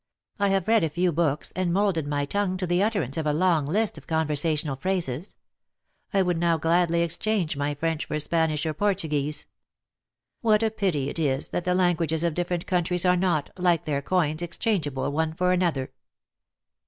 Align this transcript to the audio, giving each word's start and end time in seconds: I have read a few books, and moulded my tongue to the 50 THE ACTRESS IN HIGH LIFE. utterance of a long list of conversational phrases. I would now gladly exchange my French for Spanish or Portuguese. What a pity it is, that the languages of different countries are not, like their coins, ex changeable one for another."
I 0.39 0.47
have 0.49 0.67
read 0.67 0.83
a 0.83 0.89
few 0.89 1.11
books, 1.11 1.53
and 1.55 1.71
moulded 1.71 2.07
my 2.07 2.25
tongue 2.25 2.57
to 2.57 2.65
the 2.65 2.79
50 2.79 2.79
THE 2.79 2.81
ACTRESS 2.81 2.95
IN 2.95 3.01
HIGH 3.01 3.01
LIFE. 3.01 3.11
utterance 3.11 3.17
of 3.17 3.25
a 3.27 3.33
long 3.37 3.65
list 3.67 3.97
of 3.99 4.07
conversational 4.07 4.75
phrases. 4.77 5.35
I 6.11 6.23
would 6.23 6.39
now 6.39 6.57
gladly 6.57 7.03
exchange 7.03 7.55
my 7.55 7.75
French 7.75 8.05
for 8.05 8.17
Spanish 8.19 8.65
or 8.65 8.73
Portuguese. 8.73 9.45
What 10.41 10.63
a 10.63 10.71
pity 10.71 11.07
it 11.09 11.19
is, 11.19 11.49
that 11.49 11.65
the 11.65 11.75
languages 11.75 12.23
of 12.23 12.33
different 12.33 12.65
countries 12.65 13.05
are 13.05 13.15
not, 13.15 13.51
like 13.59 13.85
their 13.85 14.01
coins, 14.01 14.41
ex 14.41 14.57
changeable 14.57 15.11
one 15.11 15.35
for 15.35 15.51
another." 15.51 15.91